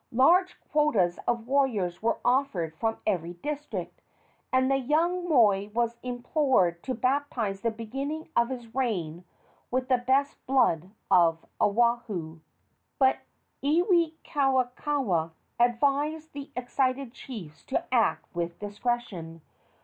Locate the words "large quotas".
0.11-1.19